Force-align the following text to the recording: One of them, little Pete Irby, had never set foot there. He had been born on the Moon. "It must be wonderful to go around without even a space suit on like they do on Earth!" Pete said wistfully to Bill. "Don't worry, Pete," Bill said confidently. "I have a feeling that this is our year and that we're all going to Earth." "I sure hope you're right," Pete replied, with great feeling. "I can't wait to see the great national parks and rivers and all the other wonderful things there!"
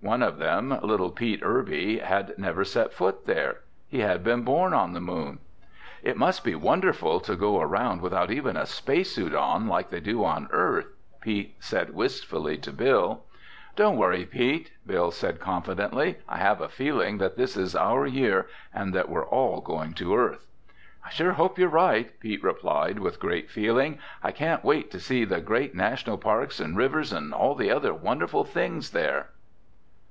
One 0.00 0.22
of 0.22 0.36
them, 0.36 0.78
little 0.82 1.10
Pete 1.10 1.40
Irby, 1.42 2.00
had 2.00 2.36
never 2.36 2.62
set 2.62 2.92
foot 2.92 3.24
there. 3.24 3.60
He 3.88 4.00
had 4.00 4.22
been 4.22 4.42
born 4.42 4.74
on 4.74 4.92
the 4.92 5.00
Moon. 5.00 5.38
"It 6.02 6.18
must 6.18 6.44
be 6.44 6.54
wonderful 6.54 7.20
to 7.20 7.34
go 7.34 7.58
around 7.58 8.02
without 8.02 8.30
even 8.30 8.54
a 8.54 8.66
space 8.66 9.12
suit 9.14 9.34
on 9.34 9.66
like 9.66 9.88
they 9.88 10.00
do 10.00 10.22
on 10.22 10.46
Earth!" 10.52 10.88
Pete 11.22 11.54
said 11.58 11.94
wistfully 11.94 12.58
to 12.58 12.70
Bill. 12.70 13.22
"Don't 13.76 13.96
worry, 13.96 14.26
Pete," 14.26 14.72
Bill 14.86 15.10
said 15.10 15.40
confidently. 15.40 16.18
"I 16.28 16.36
have 16.36 16.60
a 16.60 16.68
feeling 16.68 17.16
that 17.16 17.38
this 17.38 17.56
is 17.56 17.74
our 17.74 18.06
year 18.06 18.46
and 18.74 18.92
that 18.94 19.08
we're 19.08 19.24
all 19.26 19.62
going 19.62 19.94
to 19.94 20.14
Earth." 20.14 20.46
"I 21.02 21.08
sure 21.08 21.32
hope 21.32 21.58
you're 21.58 21.66
right," 21.70 22.20
Pete 22.20 22.44
replied, 22.44 22.98
with 22.98 23.18
great 23.18 23.50
feeling. 23.50 23.98
"I 24.22 24.32
can't 24.32 24.64
wait 24.64 24.90
to 24.90 25.00
see 25.00 25.24
the 25.24 25.40
great 25.40 25.74
national 25.74 26.18
parks 26.18 26.60
and 26.60 26.76
rivers 26.76 27.10
and 27.10 27.32
all 27.32 27.54
the 27.54 27.70
other 27.70 27.94
wonderful 27.94 28.44
things 28.44 28.90
there!" 28.90 29.30